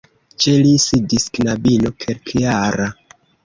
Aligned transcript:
Ĉe 0.45 0.53
li 0.63 0.71
sidis 0.85 1.29
knabino 1.39 1.95
kelkjara. 2.03 2.93